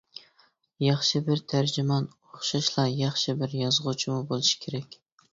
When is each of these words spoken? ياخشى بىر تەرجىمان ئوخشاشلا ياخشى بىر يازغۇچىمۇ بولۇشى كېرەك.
ياخشى 0.83 1.19
بىر 1.25 1.41
تەرجىمان 1.51 2.07
ئوخشاشلا 2.27 2.85
ياخشى 3.01 3.35
بىر 3.41 3.53
يازغۇچىمۇ 3.59 4.17
بولۇشى 4.33 4.57
كېرەك. 4.65 4.99